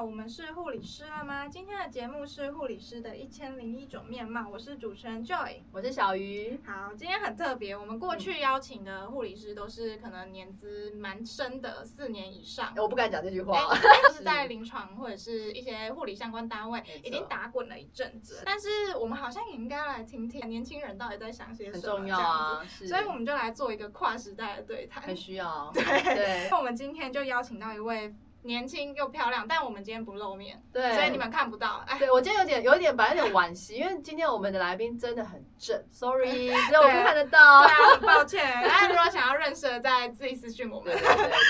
[0.00, 1.46] 好，我们是护理师了吗？
[1.46, 5.56] 今天的节目是护理师的一千零一种面貌，我是主持人 Joy。
[5.70, 6.58] 我是小鱼。
[6.64, 12.72] 好，今天很特别，我们过去邀请的护理师都是可能年资蛮深的，四年以上。
[12.78, 13.60] 我不敢讲这句话，
[14.08, 18.42] 都是在临床或者是一些护理相关单位已经打滚了一阵子。
[18.46, 22.64] 但是我们好像也应该来听听年轻人到底在想些什么，很重要啊。
[22.88, 25.70] 所以我们就来做一个跨时代的对谈，很需要。
[25.76, 28.14] 对，那我们今天就邀请到一位。
[28.42, 31.84] 年轻又漂亮，但我们今天不露面，对，所以你们看不到。
[31.86, 38.42] 哎，对我今天有点有一点，本来有点惋惜，因为今天我们的来宾真的很正，sorry， 只有我们看得到，对啊，很抱歉。
[38.66, 40.96] 大家如果想要认识，再自己私讯我们，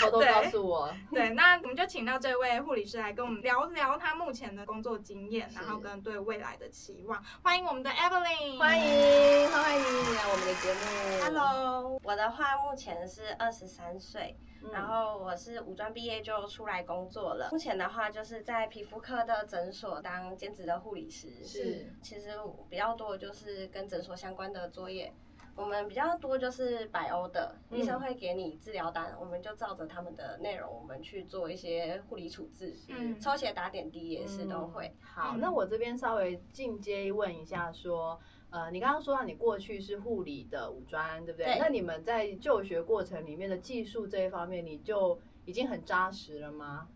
[0.03, 0.93] 偷偷 告诉我。
[1.13, 7.23] 对，那我们就请到这位护理师来跟我们聊聊他目前的工作经验，然后跟对未来的期望。
[7.43, 11.25] 欢迎我们的 Evelyn，欢迎，欢迎你来我们的节目。
[11.25, 14.37] Hello，我的话目前是二十三岁。
[14.73, 21.29] 然后我是五专毕业就出来工作了，目前的话就是在皮肤科的诊所当兼职的护理师。
[21.45, 22.31] 是，其实
[22.69, 25.13] 比较多就是跟诊所相关的作业，
[25.57, 34.95] 我们比较多就是百欧的医生会给你治疗单，我们就照着他们的内容，我们去做一些护理处置，嗯，抽血打点滴也是都会。
[35.01, 38.21] 好，那我这边稍微进阶问一下说。
[38.51, 41.57] 呃，你刚刚说到你过去是护理的五专，对不对？
[41.59, 46.89] 那你们在就学过程里面的技术这一方面，你就已经很扎实了吗？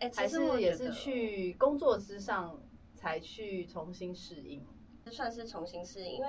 [0.00, 2.60] 哎，还是也是去工作之上
[2.96, 4.66] 才去重新适应？
[5.06, 6.28] 算是重新适应，因为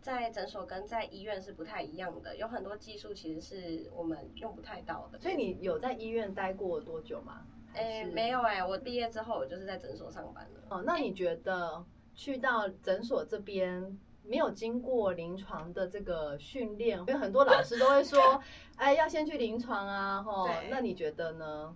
[0.00, 5.18] 在诊所跟在医院是不太一样的，有很多技术其实是我们用不太到的。
[5.18, 7.46] 所以你有在医院待过多久吗？
[7.74, 10.60] 哎，没有哎，我毕业之后我就是在诊所上班了。
[10.70, 13.98] 哦，那你觉得去到诊所这边？
[14.28, 18.40] 没有经过临床的这个训练，因为很多老师都会说，
[18.76, 20.48] 哎，要先去临床啊，吼。
[20.68, 21.74] 那你觉得呢？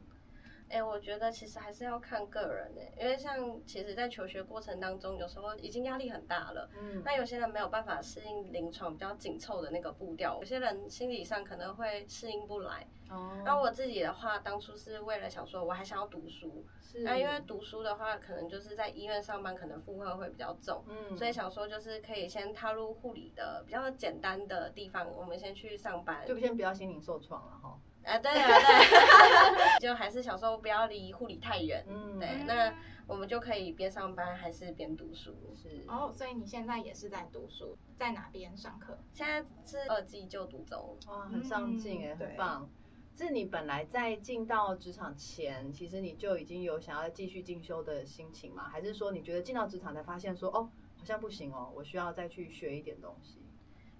[0.71, 12.87] 哎，我觉得其实还是要看个人诶，因为像其实，在求学过程当中，有时候已经压力很大了，嗯，那有些人没有办法适应临床比较紧凑的那个步调，有些人心理上可能会适应不来。
[13.11, 27.77] 哦，那我自己的话，当初是为了想说，我还想要读书，是，那因为读书的话，可能就是在医院上班，可能负荷会比较重，嗯，所以想说就是可以先踏入护理的比较简单的地方，我们先去上班，就先不要心灵受创了哈。
[28.05, 32.75] 啊，对啊，对， 就还是想说不要离护理太远，嗯，对，那
[33.07, 38.99] 我们就可以边上班还是边读书，是哦，所以你现在也是在读书，在哪边上课？
[39.13, 42.69] 现在是二季就读中，哇，很上进哎，很棒。
[43.13, 48.69] 是你本来在进到职场前，其实你就已经有想要继续进修的心情吗？
[48.71, 53.39] 还是说你觉得进到职场才发现说，哦，好像不行哦，我需要再去学一点东西？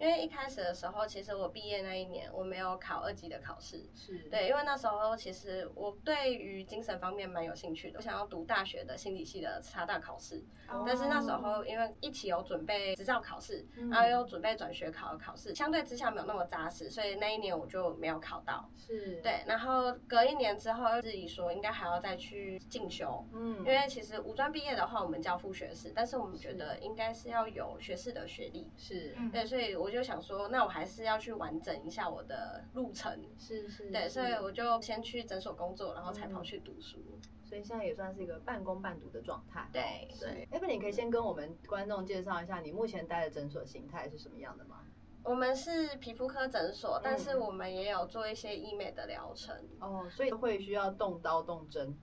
[0.01, 10.43] 因为一开始的时候，其实我毕业那一年我没有考二级的考试，是对，因为那时候其实我对于精神方面蛮有兴趣的，我想要读大学的心理系的插大考试，
[10.87, 18.67] 但是那时候因为一起有准备执照考试，然后又准备转学考的考试，相对之下没有那么扎实，所以那一年我就没有考到。
[18.75, 29.90] 是对，然后隔一年之后又自己说应该还要再去进修，嗯，因为其实五专毕业的话我们叫副学士，但是我们觉得应该是要有学士的学历，是对，所以我。
[29.91, 36.99] 我就想说，那我还是要去完整一下我的路程，是是，对，所以我就先去诊所工作，然后才跑去读书，
[37.45, 39.69] 所以现在也算是一个半工半读的状态。
[39.73, 44.85] 对对，哎，不，你可以先跟我们观众介绍一下你目前待的诊所形态是什么样的吗？
[45.25, 49.57] 我们是皮肤科诊所，但是我们也有做一些医美的疗程。
[49.81, 51.99] 哦，所以会需要动刀动针。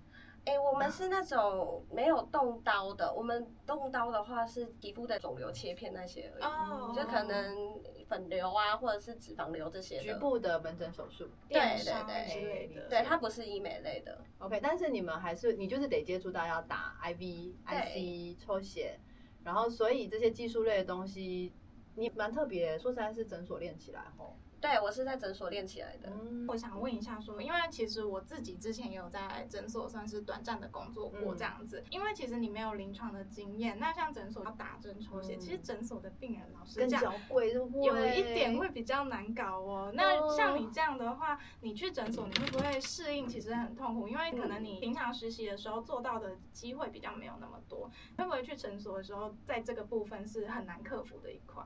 [0.47, 3.13] 哎，我们是那种没有动刀的。
[3.13, 7.77] 我们动刀的话是皮肤的肿瘤切片那些而已，就可能
[8.07, 12.87] 粉瘤啊，或者是脂肪瘤这些局部的门诊手术，对对对之类的。
[12.87, 14.21] 对，它不是医美类的。
[14.39, 18.97] OK，但是你们还是你就是得接触到要打 IV、IC 抽血，
[19.43, 21.51] 然后所以这些技术类的东西，
[21.95, 22.79] 你蛮特别。
[22.79, 24.37] 说实在，是诊所练起来后。
[24.59, 26.11] 对，我是在诊所练起来的。
[26.47, 31.83] 我想问一下，说，因为其实我自己之前也有在诊所算是短暂的工作过这样子。
[31.91, 39.91] 因为其实你没有临床的经验，那像诊所要打针抽血，其实诊所的病人老师讲有一点会比较难搞哦。
[39.93, 43.27] 那像你这样的话，你去诊所你会不会适应？
[43.27, 47.91] 其实很痛苦，因为可能你平常实习的时候做到的机会比较没有那么多。
[48.17, 51.63] 会不会去诊所的时候，在这个部分是很难克服的一块？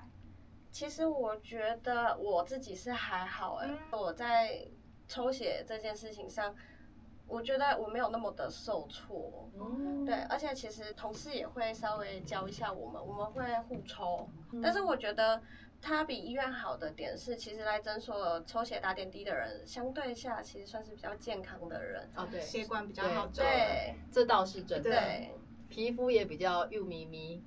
[0.71, 4.65] 其实我觉得我自己是还好哎，我在
[5.07, 6.56] 抽血这件事情上，
[7.27, 9.50] 我觉得我没有那么的受挫，
[10.06, 14.27] 对，而且其实同事也会稍微教一下我们，我们会互抽，
[14.63, 15.41] 但是我觉得
[15.81, 25.31] 它比医院好的点是，其实来诊所抽血打点滴的人，相对下其实算是比较健康的人，哦对，血管比较好，对，这倒是真的，对，
[25.67, 27.44] 皮肤也比较幼咪咪。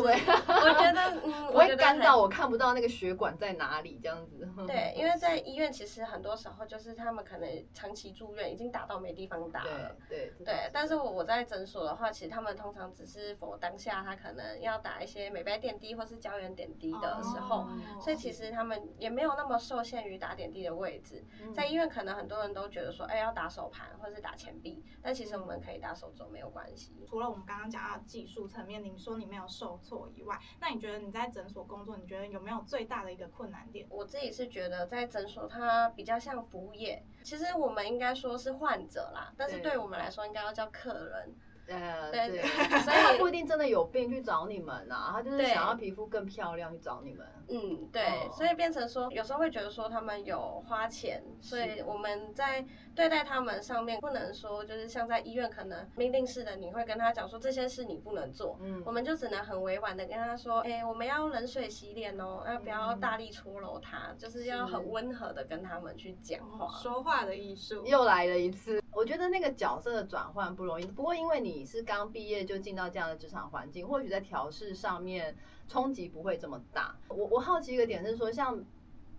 [0.00, 0.12] 会，
[0.48, 1.20] 我觉得
[1.52, 4.48] 不会干到我看不到那个血管在哪里这样子。
[4.66, 9.96] 对，因为在医院其实很多时候就是他们可能长期住院，已经打到没地方打了。
[10.08, 10.70] 对对。
[10.72, 17.66] 但是我我在诊所的话，其实他们通常只是否当下他可能要打一些美白点滴或是胶原点滴的时候，
[18.00, 21.24] 所以其实他们也没有那么受限于打点滴的位置。
[21.52, 26.94] 在医院可能很多人都觉得说，哎，要打手盘或者是打前臂，但其实我们可以打手肘没有关系。
[27.08, 29.72] 除了我们刚刚讲到技术层面，您说你没有受。
[29.82, 33.86] 错以外，那你觉得你在诊所工作，你觉得有没有最大的一个困难点？
[33.90, 41.34] 我自己是觉得在诊所它比较像服务业，其实我们应该说是患者啦，但是对我们来说应该要叫客人。
[41.68, 42.42] 呃，对，
[42.82, 47.26] 所以他不一定真的有病去找你们啊，他就是想要皮肤更漂亮去找你们。
[47.48, 52.64] 嗯，对，所以变成说，有时候会觉得说他们有花钱，所以我们在
[52.94, 67.84] 对待他们上面不能说就是像在医院可能命令式的，你会跟他讲说这些事你不能做，嗯，我们就只能很委婉的跟他说，哎，我们要冷水洗脸哦，要不要大力搓揉他，就是要很温和的跟他们去讲话，说话的艺术。
[67.84, 68.82] 又来了一次。
[68.94, 75.36] 我觉得那个角色的转换不容易，不过因为你你是刚毕业就进到这样的职场环境，或许在调试上面
[75.68, 76.96] 冲击不会这么大。
[77.08, 78.64] 我我好奇一个点是说，像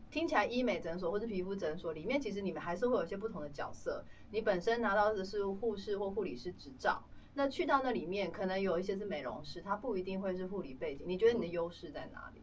[0.10, 4.04] 听起来医美诊所或是皮肤诊所里面，其实你们还是会有一些不同的角色。
[4.32, 7.04] 你本身拿到的是护士或护理师执照，
[7.36, 11.06] 那去到那里面可能有一些是美容师，他不一定会是护理背景。
[11.08, 12.42] 你觉得你的优势在哪里？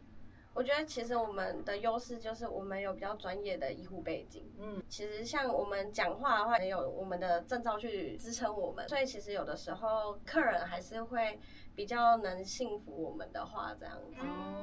[0.52, 4.50] 我觉得其实我们的优势就是我们有比较专业的医护背景。
[4.58, 11.38] 嗯，其实像我们讲话的话，也有我们的证照去支撑我们，所以其实有的时候客人还是会
[11.74, 14.16] 比较能信服我们的话，这样子。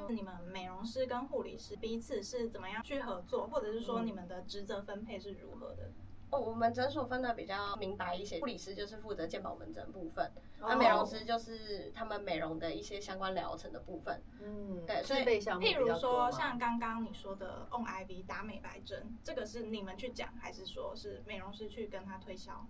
[0.10, 5.90] 你们美容师跟护理师彼此是怎么样去合作，或者是说你们的职责分配是如何的？
[6.30, 10.30] 哦，我们诊所分的比较明白一些，护理师就是负责健保门诊部分，
[10.60, 14.22] 那美容师就是他们美容的一些相关疗程的部分。
[14.42, 22.68] 嗯，对，所以譬如说像刚刚你说的 On IV 打美白针，这个是你们去讲，还是说是美容师去跟他推销？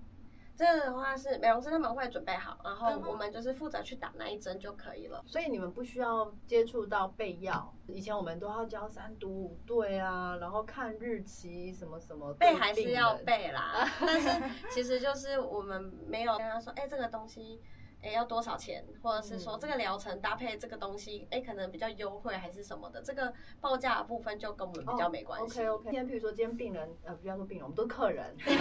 [0.57, 5.23] 这个的话是美容师他们会准备好，然后我们就是负责去打那一针就可以了。
[5.27, 7.71] 所以你们不需要接触到备药。
[7.85, 12.33] 以前我们都要教三读五对啊，然后看日期什么什么。
[12.33, 14.29] 背还是要背啦， 但是
[14.71, 17.61] 其实就是我们没有跟他说，哎，这个东西。
[18.01, 18.85] 哎，要多少钱？
[19.01, 23.01] 或者是说这个疗程搭配这个东西，哎，可能比较优惠还是什么的？
[23.01, 25.61] 这个报价部分就跟我们比较没关系。
[25.61, 25.83] OK OK。
[25.85, 28.35] 今天譬如说今天病人，呃，不要说病人，我们都是客人。
[28.37, 28.55] 对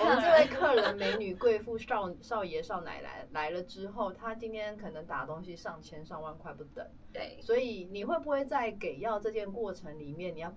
[0.00, 6.84] 我们这位客人，美女、贵妇、少少爷、少奶奶来了之后，他今天可能打东西上千上万块不等。
[7.12, 7.38] 对。
[7.40, 10.52] 所以你会不会在给药这件过程里面，你要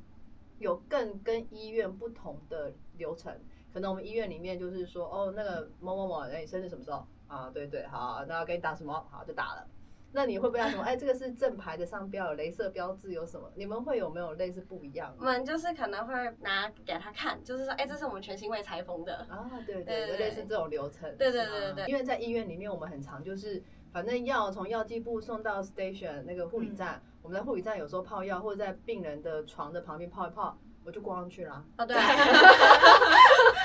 [0.57, 3.39] 有更跟医院不同的流程？
[3.71, 7.05] 可能我们医院里面就是说，哦，那个某某某，哎，生日什么时候？
[7.29, 8.93] 啊，对对，好，那要给你打什么？
[9.09, 9.65] 好，就打了。
[10.11, 10.81] 那你会不会什么？
[10.81, 13.47] 哎，这个是正牌的商标，有镭射标志，有什么？
[13.53, 15.15] 你们会有没有类似不一样？
[15.19, 21.15] 我们就是可能会拿给他看，就是说，哎，这是我们全新未拆封的啊，对对对，类似这种流程。
[21.15, 23.61] 对对对对，因为在医院里面，我们很常就是，
[23.93, 31.63] 反正药从药剂部送到 station 那个护理站，我们在护理站有时候泡药，或者在病人的床的旁边泡一泡，我就挂上去了。
[31.77, 31.95] 哦，对。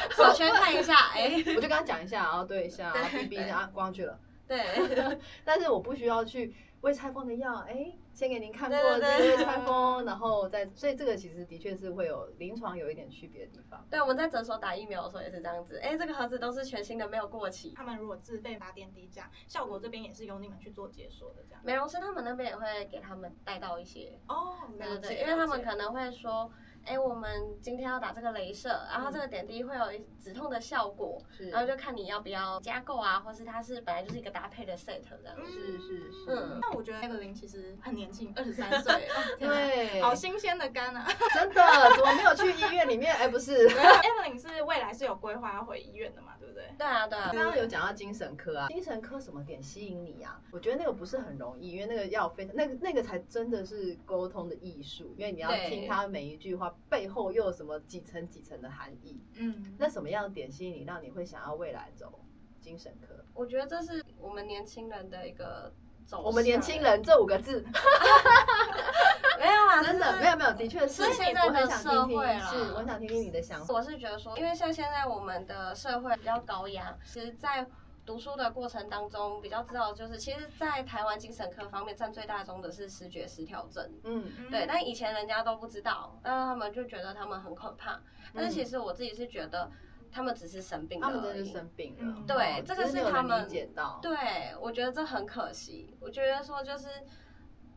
[0.16, 4.18] 首先看一下，哎，我就跟他讲一下，然后对一下，然后哔哔啊，挂上去了。
[4.46, 4.62] 对，
[5.44, 13.82] 但是我不需要去未拆封的药，哎，先给您看过这个未拆封，然后再，所以这个其实的确是会有临床有一点区别的地方。
[13.88, 17.72] 对，我们在诊所打疫苗的时候也是这样子，哎，这个盒子都是全新的，没有过期。
[17.74, 21.62] 他们如果自费打点滴，这样效果这边也是由你们去做解说的，这样。
[21.64, 26.50] 美容师他们那边也会给他们带到一些哦，对对对，因为他们可能会说。
[26.84, 27.30] 哎，我们
[27.62, 29.84] 今天要打这个镭射，然后这个点滴会有
[30.20, 35.36] 止痛的效果，然后就看你要不要加购啊，或是它是本来就是一个搭配的 set 这样。
[35.46, 36.26] 是是是。
[36.28, 41.06] 嗯，那我觉得艾 v 琳其实很年轻，二十三 岁，对，好新鲜的肝啊！
[41.34, 41.62] 真的，
[41.96, 43.14] 怎么没有去医院里面？
[43.14, 46.34] 哎，不是，艾 v 琳是未来是有规划要回医院的嘛？
[46.38, 46.64] 对不对？
[46.76, 47.30] 对啊，对啊。
[47.32, 50.40] 刚刚有讲到精神科啊，精神科什么点吸引你啊？
[50.52, 57.54] 我觉得那个不是很容易，因为那个要非常，那个那个才真的是沟通的艺术，因为你要听他每一句话背后又有。
[57.54, 59.22] 什么几层几层的含义？
[59.36, 62.20] 嗯，那什么样的点吸引你，让你会想要未来走
[62.60, 63.24] 精神科？
[63.32, 65.72] 我觉得这是我们年轻人的一个
[66.04, 66.20] 走。
[66.20, 67.60] 我们年轻人这五个字，
[69.38, 73.72] 没有啦，真的的没有没有，的确是现在的社会是我想听听你的想法。
[73.72, 77.64] 我是觉得说，因为像现在我们的社会比较高压，其实，在
[78.04, 83.90] 读书的过程当中，比较知道就是，其实，在台湾精神科方面占最大宗的是视觉失调症。
[84.04, 84.66] 嗯，对。
[84.66, 88.00] 但以前人家都不知道，但是他们就觉得他们很可怕。
[88.34, 89.70] 但是其实我自己是觉得，
[90.12, 91.06] 他们只是生病了。
[91.06, 92.22] 他们真是生病了。
[92.26, 93.98] 对，这个是他们理解到。
[94.02, 95.96] 对，我觉得这很可惜。
[96.00, 96.88] 我觉得说就是。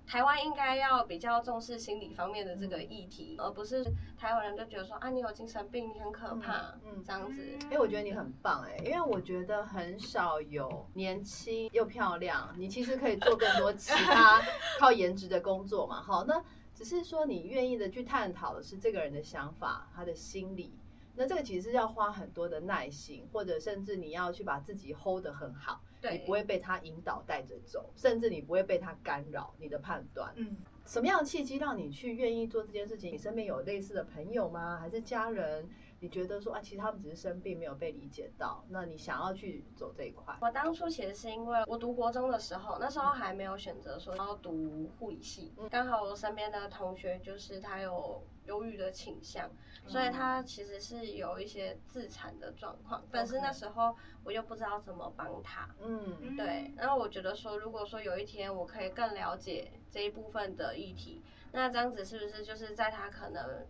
[0.07, 3.83] 台湾应该要比较重视心理方面的这个议题，而不是
[4.17, 7.41] 台湾人就觉得说啊，你有精神病，你很可怕，嗯，这样子。
[7.69, 14.41] 哎，我觉得你很棒，哎，因为我觉得很少有年轻又漂亮，你其实可以做更多其他
[14.79, 16.01] 靠颜值的工作嘛。
[16.01, 16.41] 好，那
[16.73, 20.73] 只是说你愿意的去探讨的是这个人的想法，他的心理。
[21.15, 25.81] 那这个其实要花很多的耐心，或者甚至你要去把自己 hold 得很好，
[26.11, 30.33] 你不会被他引导带着走，甚至你不会被他干扰你的判断。
[30.35, 33.11] 嗯，什么样的契机让你去愿意做这件事情？
[33.11, 34.77] 你身边有类似的朋友吗？
[34.79, 35.67] 还是家人？
[35.99, 38.63] 你觉得说啊，其实他们只是生病，没有被理解到。
[38.69, 40.37] 那你想要去走这一块？
[40.39, 49.49] 我当初其实是因为我读国中的时候，那时候还没有选择说要读护理系，刚好我身边的同学就是他有忧郁的倾向。
[49.85, 55.69] 所以他其实是有一些自残的状况，但是那时候我又不知道怎么帮他。
[55.81, 56.69] 嗯，对。
[56.75, 61.21] 然后我觉得说，如果说有一天我可以更了解这一部分的议题，
[61.53, 63.65] 那这样子是不是就是在他可能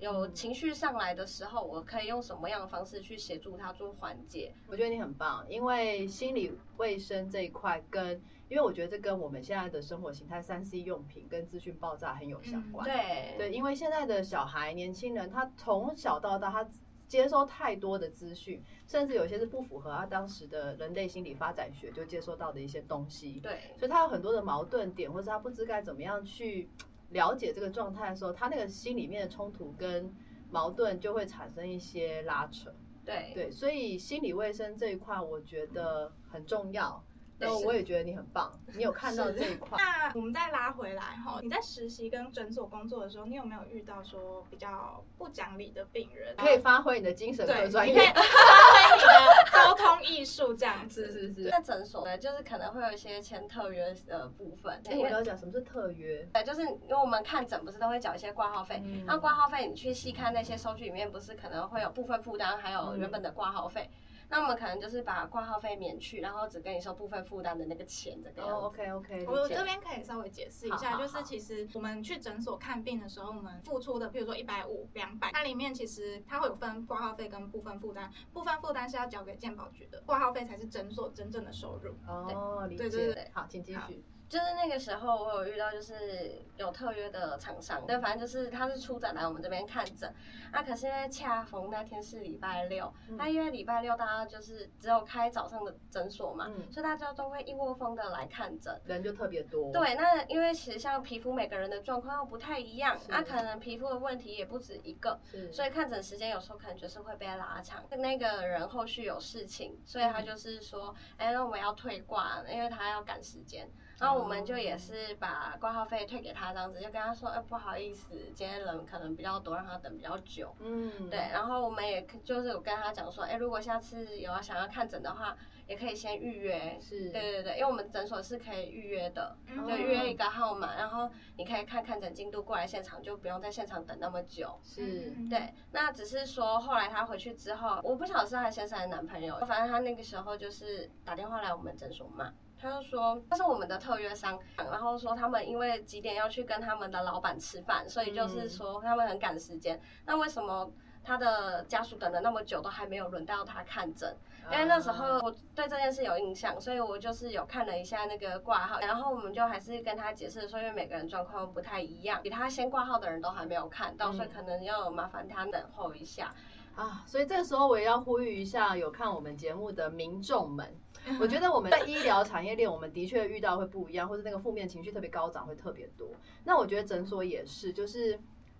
[0.00, 4.52] 有情绪上来的时候，我可以用什么样的方式去协助他做缓解？
[4.66, 8.20] 我觉得你很棒，因为心理卫生这一块跟。
[8.50, 12.84] 因为我觉得这跟我们现在的生活形态、三 C 用品跟资讯爆炸很有相关。
[12.84, 16.68] 对对，因为现在的小孩、年轻人，他从小到大，他
[17.06, 23.38] 接收太多的资讯，甚至有些是不符合他当时的人类心理发展学就接收到的一些东西。
[23.40, 26.68] 对，所以他有很多的矛盾点，或者他不知该怎么样去
[27.10, 30.12] 了解这个状态的时候，他那个心里面的冲突跟
[30.50, 32.74] 矛盾就会产生一些拉扯。
[33.04, 37.02] 对对，所以心理卫生这一块，我觉得很重要。
[37.40, 39.78] 那我也觉得你很棒， 你有看到这一块。
[39.78, 46.36] 那我们再拉回来哈，你在实习跟诊所工作的时候，你有没有遇到说比较不讲理的病人？
[46.36, 51.06] 可以发挥你的精神科专业，发挥你的沟通艺术这样子。
[51.06, 51.48] 是 是是。
[51.50, 54.80] 那诊所呢，就是可能会有一些签特约的部分。
[54.86, 56.28] 哎，我要讲什么是特约？
[56.32, 63.88] 对，就是因为我们看诊不是都会缴一些挂号费，那挂号费你去细看那些收据里面，不是可能会有部分负担，还有原本的挂号费。
[64.30, 68.54] 那我们可能就是把挂号费免去，然后只跟你收部分负担的那个钱，这个样子。
[68.54, 69.26] 哦，OK OK。
[69.26, 81.94] 我这边可以稍微解释一下，就是其实我们去诊所看病的时候，我们付出的，比如说一百五、两百，它里面其实它会有分挂号费跟部分负担，部分负担是要交给健保局的，挂号费才是诊所真正的收入。
[82.06, 82.88] 哦，理解。
[82.88, 84.04] 对对对，好，请继续。
[84.30, 90.14] 就是那个时候，我有遇到就是有特约的厂商，但反正就是他是出诊来我们这边看诊，
[90.52, 99.72] 啊，可是因为恰逢那天是礼拜六，那因为礼拜六大家就是只有开早上的诊所嘛，所以大家都会一窝蜂的来看诊，人就特别多。
[99.72, 105.18] 对，那因为其实像皮肤每个人的状况又不太一样，啊，可能皮肤的问题也不止一个，
[105.52, 107.82] 所以看诊时间有时候可能就是会被拉长。
[107.98, 113.68] 那个人后续有事情，所以他就是说，哎，那我们要退挂，因为他要赶时间。
[114.00, 120.56] 然后我们就也是把挂号费退给他，这样子就跟他说，哎，不好意思，今天人可能比较多，让他等比较久。
[120.58, 121.18] 嗯，对。
[121.30, 126.78] 然后我们也就是有跟他讲说，哎，如果下次有要想要看诊的话，也可以先预约。
[126.80, 127.10] 是。
[127.10, 134.58] 对对对，因为我们诊所是可以预约的，就预约一个号码，然后你可以看看诊进度过来现场，就不用在现场等那么久。
[134.62, 135.12] 是。
[135.28, 142.32] 对，那只是说后来他回去之后，我不晓得是他先生的男朋友，反正他那个时候就是打电话来我们诊所嘛。
[142.60, 149.80] 他就说他是我们的特约商，然后说他们因为几点要去跟他们的老板吃饭，所以就是说他们很赶时间。
[150.04, 150.70] 那为什么
[151.02, 154.14] 他的家属等了那么久都还没有轮到他看诊？
[154.52, 166.34] 因为那时候我对这件事有印象，所以我就是有看了一下那个挂号，然后我们就还是跟他解释说，因为每个人状况不太一样，比他先挂号的人都还没有看到，所以可能要麻烦他等候一下
[166.74, 167.04] 啊。
[167.06, 170.76] 所以这时候我也要呼吁一下有看我们节目的民众们。
[171.20, 176.08] 我觉得我们在医疗产业链，我们的确遇到会不一样，或者那个负面情绪特别高涨会特别多。
[176.44, 178.18] 那我觉得诊所也是，就是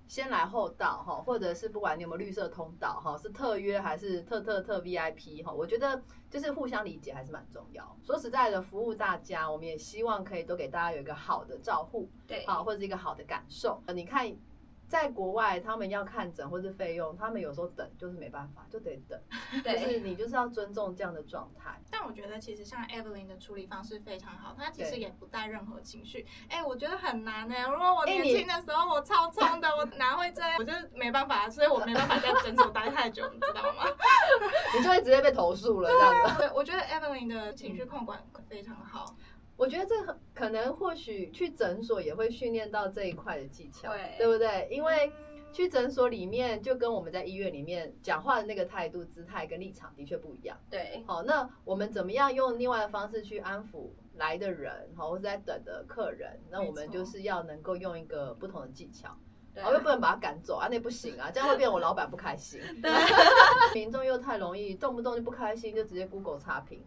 [0.08, 7.96] 先来后到哈，或者是不管你有没有绿色通道哈，是特约还是特特特 VIP 哈，我觉得就是互相理解还是蛮重要。
[8.02, 13.82] 说实在的，服务大家，我们也希望可以都给大家有一个好的照护，对，好或者一个好的感受。
[13.94, 14.34] 你看。
[14.90, 19.16] 在国外，他们要看诊或是费用，他们有时候等就是没办法，就得等。
[19.62, 21.80] 对，就是你就是要尊重这样的状态。
[21.88, 26.26] 但我觉得其实像 Evelyn 的处理方式非常好，她其实也不带任何情绪。
[26.48, 27.54] 哎，我觉得很难呢。
[27.70, 30.56] 如果我年轻的时候我超冲的，我哪会这样？
[30.58, 33.84] 我就没办法，所以我没办法在诊所待太久，你知道吗？
[34.76, 36.38] 你就会直接被投诉了，这样子。
[36.42, 39.14] 对我觉得 Evelyn 的情绪控管非常好。
[39.60, 39.94] 我觉得这
[40.32, 44.66] 可能或许去诊所也会训练到这一块的技巧，对不对？
[44.70, 45.12] 因为
[45.52, 50.56] 去诊所里面就跟我们在医院里面讲话的那个态度、姿态跟立场的确不一样。
[50.70, 56.40] 对，好，那我们怎么样用另外的方式去安抚来的人，好，或者在等的客人？
[56.48, 59.14] 那我们就是要能够用一个不同的技巧，
[59.52, 62.58] 然后又不能把他赶走啊，那不行啊，这样会变我老板不开心。
[62.80, 62.90] 对，
[63.74, 66.82] 民众又太容易动不动就不开心，就直接 Google 差评。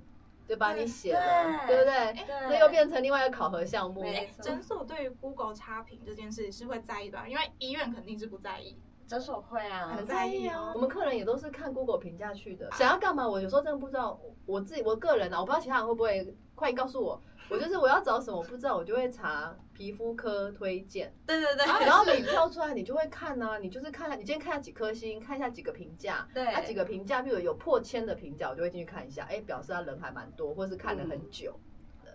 [0.47, 2.25] 就把你写了，对不对？
[2.49, 4.03] 那又变成另外一个考核项目。
[4.41, 8.77] 诊所对于 Google 差评这件事是会在意的，因为医院肯定是不在意。
[9.07, 10.71] 诊所会啊，很在意哦。
[10.75, 12.69] 我们客人也都是看 Google 评价去的。
[12.73, 13.27] 想要干嘛？
[13.27, 14.19] 我有时候真的不知道。
[14.45, 16.35] 我自己，我个人啊，我不知道其他人会不会。
[16.55, 17.21] 快告诉我。
[17.49, 21.13] 我就是我要找什么不知道，我就会查皮肤科推荐。
[21.27, 21.65] 对对对。
[21.65, 23.59] 然后你跳出来，你就会看呢。
[23.59, 26.27] 你就是看，你今天看下几颗星，看一下几个评价。
[26.33, 26.45] 对。
[26.45, 29.25] 那几个评价，比如有破千的评价，我就会进去看一下。
[29.29, 31.59] 哎，表示他人还蛮多，或是看了很久。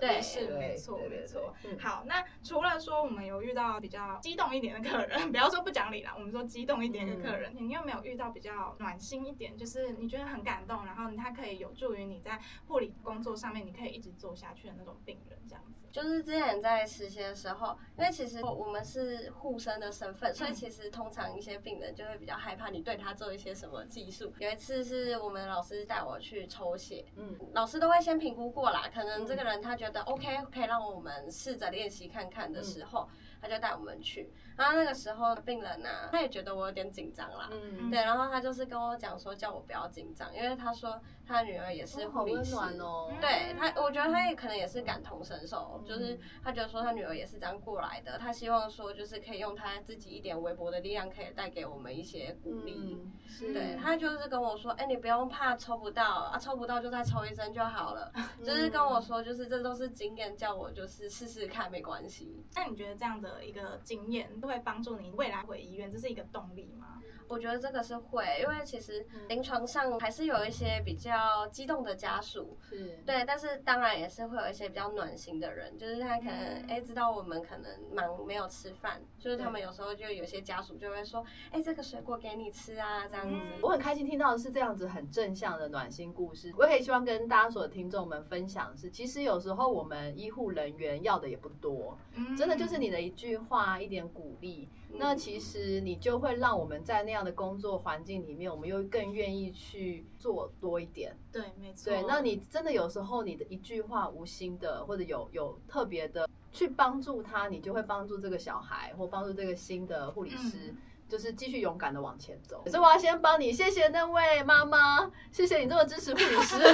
[0.01, 1.53] 对，是没错，没错。
[1.81, 15.87] 好，那除了说我们有遇到比较激动一点的客人，不要说不讲理啦，我们说激动一点的客人，你有没有遇到比较暖心一点，就是你觉得很感动，然后他可以有助于你在护理工作上面，你可以一直做下去的那种病人，这样子？
[15.91, 24.33] 就是之前在实习的时候，因为其实我们是护生的身份，所以其实通常一些病人就会比较害怕你对他做一些什么技术。
[24.39, 33.09] 有一次是我们老师带我去抽血，嗯，老师都会先评估过啦，可能这个人他觉得 OK，可以让我们试着练习看看的时候。
[33.41, 52.99] 他就带我们去，然后那个时候病人呢，他也觉得我有点紧张啦，嗯，对，然后他就是跟我讲说，叫我不要紧张，因为他说他女儿也是护理师，哦，对他，我觉得他也可能也是感同身受，就是他觉得说他女儿也是这样过来的，他希望说就是可以用他自己一点微薄的力量，可以带给我们一些鼓励，
[53.41, 58.13] 对他就是跟我说，哎，你不用怕抽不到啊，抽不到就再抽一针就好了，
[58.45, 62.45] 就是跟我说，就是这都是经验，叫我就是试试看没关系。
[62.57, 63.28] 那你觉得这样的？
[63.29, 67.01] 的一个经验都会帮助你未来回医院，这是一个动力吗？
[67.29, 73.03] 我觉得这个是会，因为其实临床上还是有一些比较激动的家属，是。
[73.05, 83.37] 对，但是当然也是会有一些比较暖心的人，就是他可能哎知道我们可能忙没有吃饭，就是他们有时候就有些家属就会说，哎这个水果给你吃啊这样子。
[83.61, 91.99] 我很开心听到的是这样子很正向的暖心故事，我也希望跟大家所有听众们分享是，其实有时候我们医护人员要的也不多，
[92.39, 94.69] 真的就是你的一句话一点鼓励。
[94.93, 101.15] 那其实你就会让我们在那样的工作环境里面，我们又更愿意去做多一点。
[101.33, 101.91] 对，没错。
[101.91, 110.75] 对，那你真的有时候你的一句话无心的，或者有有特别的去帮助他，你就会帮助这个小孩，或帮助这个新的护理师。
[111.09, 116.57] 就是继续勇敢的往前走，所以我要先帮你，谢谢那位妈妈，谢谢你这么支持护理师。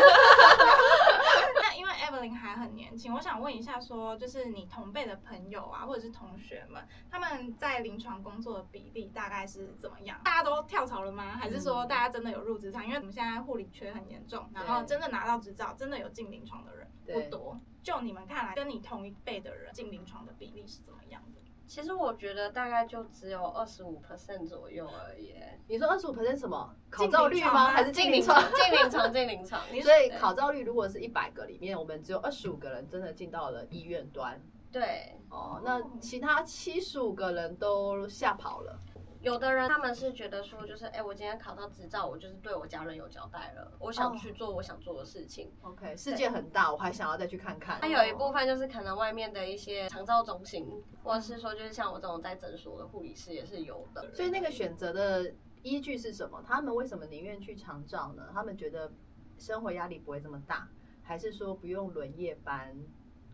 [2.04, 10.20] Evelyn 还很年轻，我想问一下，说就是你同辈的朋友啊，或者是同学们，他们在临床工作的比例大概是怎么样？
[10.22, 11.36] 大家都跳槽了吗？
[11.36, 12.84] 还是说大家真的有入职场？
[12.84, 17.58] 因为我们现在护理缺很严重，然后真的拿到执照，真的有进临床的人不多。
[17.82, 21.40] 就你们看来，跟你同一辈的人进临床的比例是怎么样的？
[21.66, 25.34] 其实我觉得大概就只有二十五 percent 左右而已。
[25.66, 26.74] 你说二十五 percent 什么？
[26.90, 27.68] 考照率吗？
[27.68, 28.40] 还是进临床？
[28.52, 29.60] 进临床，进临床。
[29.82, 34.40] 所以考照率如果是一百个里面，我们只有二十五个人真的进到了医院端。
[34.70, 35.16] 对。
[35.30, 38.78] 哦，那其他七十五个人都吓跑了。
[39.24, 45.50] 有的人他们是觉得说，就是哎，我今天考到执照，我就是对我家人有交代了，我想去做我想做的事情。
[45.62, 47.80] OK，世界很大，我还想要再去看看。
[47.80, 50.70] 还有一部分就是可能外面的一些长照中心，
[51.02, 54.12] 或者是说就是像我这种在诊所的护理师也是有的。
[54.12, 55.32] 所以那个选择的
[55.62, 56.44] 依据是什么？
[56.46, 58.28] 他们为什么宁愿去长照呢？
[58.34, 58.92] 他们觉得
[59.38, 60.68] 生活压力不会这么大，
[61.02, 62.76] 还是说不用轮夜班？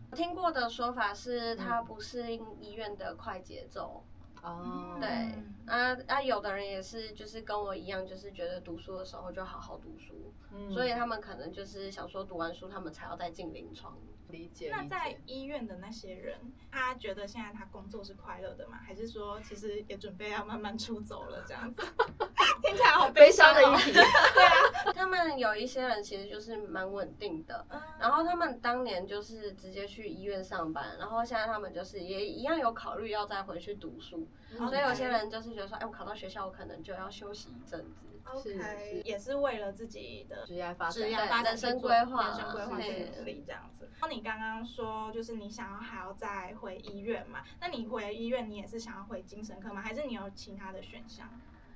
[0.09, 4.05] 我听过的说法是，他不适应医院的快节奏。
[4.41, 5.07] 哦，对，
[5.65, 10.33] 啊啊，有的人也是，就是跟我一样，就是觉得读书的时候就好好读书，
[10.71, 13.97] 所以他们可能就是想说读完书，他们才要再进临床。
[14.29, 14.69] 理解。
[14.71, 16.39] 那在医院的那些人，
[16.71, 18.77] 他觉得现在他工作是快乐的吗？
[18.77, 21.83] 还是说其实也准备要慢慢出走了这样子？
[22.61, 23.91] 听听起来好悲伤的一题。
[23.93, 27.65] 对啊，他们有一些人其实就是蛮稳定的，
[27.99, 38.07] 然后他们当年就是直接去医院上班，然后现在他们就是也一样有考虑要再回去读书，所以有些人就是觉得说，哎，我考到学校，我可能就要休息一阵子。
[38.23, 43.89] OK，也是为了自己的职业发展、人生规划、人生规划去努力这样子。
[43.99, 47.41] 那你刚刚说，就是你想要还要再回医院嘛？
[47.59, 49.81] 那你回医院，你也是想要回精神科吗？
[49.81, 51.27] 还是你有其他的选项？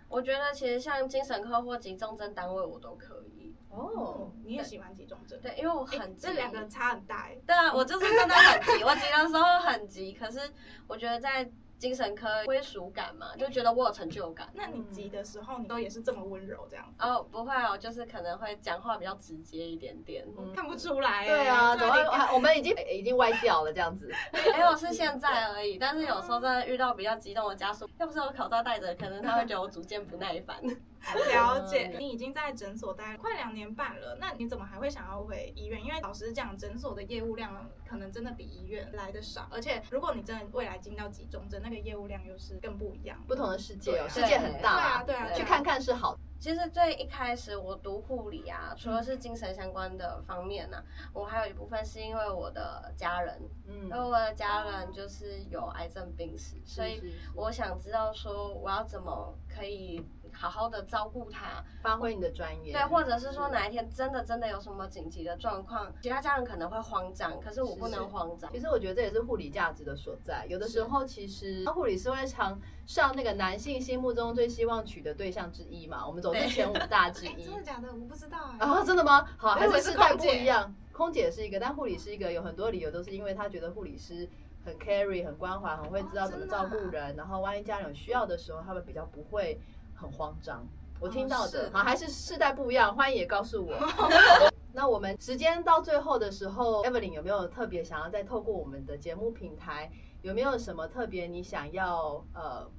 [0.08, 3.54] 我觉得其实像精神科或急重症单位，我都可以。
[3.70, 5.38] 哦，你也喜欢急重症？
[5.42, 7.30] 对，因为我很急这两个差很大。
[7.46, 10.14] 对啊，我就是真的很急，我急的时候很急。
[10.14, 10.40] 可是
[10.88, 14.50] 我觉得在精神科归属感嘛，就觉得我有成就感。
[14.54, 16.94] 那你急的时候，你都也是这么温柔这样？
[17.00, 21.26] 哦，不会哦，就是可能会讲话比较直接一点点，看不出来。
[21.28, 21.94] 对啊，怎么
[22.34, 24.12] 我们已经已经歪掉了这样子？
[24.32, 25.78] 没有，是现在而已。
[25.78, 30.58] 但是有时候真的遇到比较激动的家属，要不是我口罩戴着，可能他会觉得我逐渐不耐烦。
[31.32, 35.84] 了解，你已经在诊所待快两年半了，那你怎么还会想要回医院？
[35.84, 46.18] 因为老实讲，诊所的业务量可能真的比医院来的少，而且如果你真的未来进到集中症，那个业务量又是更不一样，不同的世界哦，世界很大，对啊，去看看是好。
[46.38, 60.06] 其实最一开始我读护理啊，除了是精神相关的方面呢，我还有一部分是因为我的家人，嗯，因为我的家人就是有癌症病史，所以我想知道说我要怎么可以。
[60.38, 62.72] 好好的照顾他，发挥你的专业。
[62.72, 68.50] 对，或者是说哪一天真的真的有什么紧急的状况，其他家人可能会慌张，可是我不能慌张。
[68.54, 70.46] 其实我觉得这也是护理价值的所在。
[70.48, 76.08] 有的时候，其实护理是会常上那个男性心目中最希望娶的对象之一嘛。
[76.08, 77.44] 我们走进前五大之一。
[77.44, 77.90] 真的假的？
[77.94, 78.82] 我不知道啊。
[78.86, 79.28] 真的吗？
[79.36, 80.74] 好，还是世代不一样。
[80.94, 84.30] 空姐是一个，但护理是一个，有很多理由都是因为他觉得护理师
[84.64, 89.60] 很 carry、很关怀、很会知道怎么照顾人，然后万一家人有需要的时候，他们比较不会。
[89.98, 90.62] 很慌张，
[91.00, 93.76] 我听到的好还是世代不一样，欢迎也告诉我。
[94.74, 102.70] 那我们时间到最后的时候，Evelyn 有没有特别想要再透过我们的节目平台，有没有什么特别你想要呃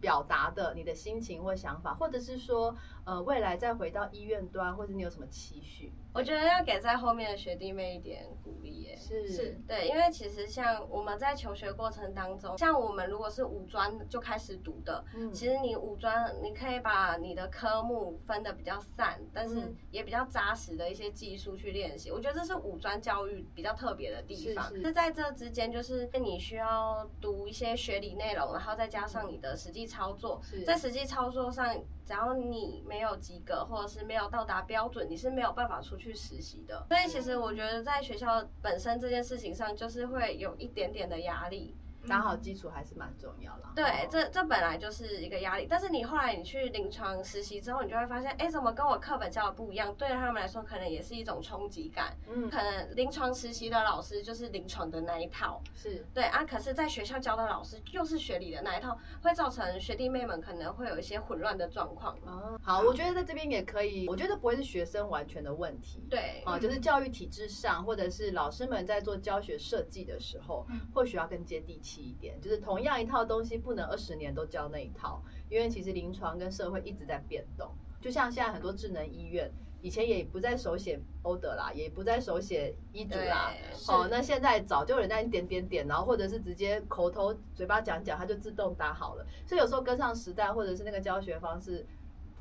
[0.00, 5.92] 表达的你的心情或想法，或者是说呃未来再回到医院端，或者你有什么期许？
[6.16, 22.10] 我觉得要给在后面的学弟妹一点鼓励耶，是是对，因为其实像我们在求学过程当中，像我们如果是五专就开始读的，嗯，其实你五专你可以把你的科目分的比较散，但是也比较扎实的一些技术去练习。
[22.10, 31.76] 我觉得这是五专教育比较特别的地方，是在这之间，就是你需要读一些学理内容，然后再加上你的实际操作，在实际操作上。
[32.06, 36.86] 只要你没有及格，或者是没有到达标准，你是没有办法出去实习的。
[36.88, 41.74] 所以其实我觉得在学校本身这件事情上，就是会有一点点的压力。
[42.08, 43.64] 打好基础还是蛮重要的。
[43.74, 45.66] 对，这这本来就是一个压力。
[45.68, 49.94] 但是你后来你去临床实习之后，你就会发现，哎，怎么跟我课本教的不一样？
[49.96, 52.16] 对他们来说，可能也是一种冲击感。
[52.28, 56.44] 嗯，可能临床实习的老师就是临床的那一套，是对啊。
[56.44, 62.16] 可是，在学校教的老师又是学理的那一套，会造成学弟妹们可能会有一些混乱的状况。
[62.24, 66.06] 哦，好，我觉得在这边也可以，我觉得不会是学生完全的问题。
[66.08, 72.80] 对，啊，就是教育体制上，或者是老师们在做教学设计的时候，或许要更接地气一点，就是同。
[72.86, 77.68] 样一套东西不能二十年都教那一套，因为其实临床跟社会一直在变动。
[78.00, 79.50] 就像现在很多智能医院，
[79.82, 83.52] 以前也不再手写 order 啦，也不再手写医嘱啦。
[83.88, 89.26] 哦，那现在早就有人在点点点，然后或者是直接口头嘴巴讲讲，它就自动打好了。
[89.44, 91.84] 所以有时候跟上时代，或者是那个教学方式。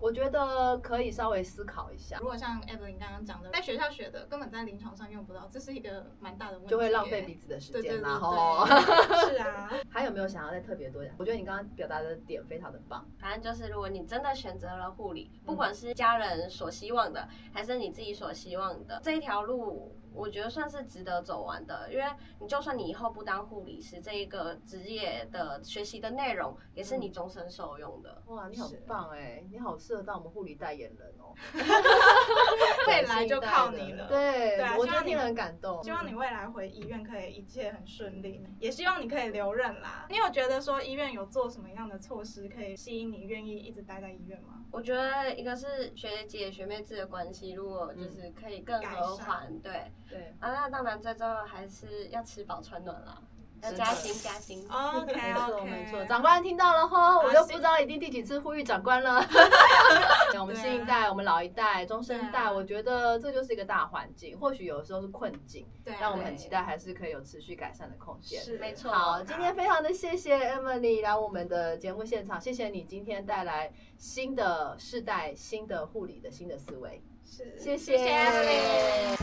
[0.06, 2.20] 我觉得可以稍微思考一下。
[2.20, 8.68] 如果像 Evelyn 刚刚讲的，在学校学的根本在临床上用不到，这是一个蛮大的问题，就会浪费彼此的时间然后
[9.28, 11.12] 是啊，还有没有想要再特别多讲？
[11.18, 13.04] 我觉得你刚刚表达的点非常的棒。
[13.18, 19.98] 反正就是，如果你真的选择了护理，不管是家人所希望的，还是你自己所希望的这一条路。
[20.16, 22.06] 我觉得算是值得走完的，因为
[22.40, 28.22] 你就算你以后不当护理师，这一个职业的学习的内容也是你终身受用的。
[28.28, 31.34] 哇，你好棒哎，你好适合当我们护理代言人哦。
[32.88, 34.08] 未来就靠你了。
[34.08, 35.84] 对，我觉得你很感动。
[35.84, 40.06] 希望你未来回医院可以一切很顺利，也希望你可以留任啦。
[40.10, 44.64] 你有觉得说医院有做什么样的措施可以吸引你愿意一直待在医院吗？
[44.72, 49.92] 我觉得一个是学姐学妹制的关系，如果就是可以更和缓，对。
[50.10, 53.22] 对啊，那当然最重要还是要吃饱穿暖啦。
[53.64, 59.26] 要加薪加薪，OK，没错没错，长官听到了吼，我又不知道已经第几次呼吁长官了。
[60.40, 65.66] 我们新一代，我们老一代，中生代，我觉得这就是一个大环境，或许有时候是困境，
[66.00, 68.40] 但我们很期待还是可以有持续改善的空间。
[68.40, 68.92] 是没错。
[68.92, 77.78] 好，今天非常的谢谢 Emily 来我们的节目现场，谢谢你今天带来新的世代、新的护理的新的思维，谢谢。
[77.78, 79.16] 谢谢。